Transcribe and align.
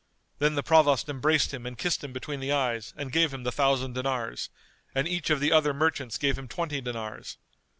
Then 0.39 0.55
the 0.55 0.63
Provost 0.63 1.09
embraced 1.09 1.53
him 1.53 1.67
and 1.67 1.77
kissed 1.77 2.03
him 2.03 2.11
between 2.11 2.39
the 2.39 2.51
eyes 2.51 2.91
and 2.97 3.11
gave 3.11 3.31
him 3.31 3.43
the 3.43 3.51
thousand 3.51 3.93
dinars, 3.93 4.49
and 4.95 5.07
each 5.07 5.29
of 5.29 5.39
the 5.39 5.51
other 5.51 5.75
merchants 5.75 6.17
gave 6.17 6.39
him 6.39 6.47
twenty 6.47 6.81
dinars. 6.81 7.37